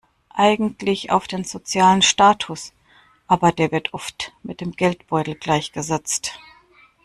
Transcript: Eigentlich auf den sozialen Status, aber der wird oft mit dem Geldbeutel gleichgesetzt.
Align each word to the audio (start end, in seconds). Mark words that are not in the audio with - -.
Eigentlich 0.33 1.11
auf 1.11 1.27
den 1.27 1.43
sozialen 1.43 2.01
Status, 2.01 2.73
aber 3.27 3.51
der 3.51 3.71
wird 3.71 3.93
oft 3.93 4.31
mit 4.41 4.59
dem 4.59 4.71
Geldbeutel 4.71 5.35
gleichgesetzt. 5.35 6.39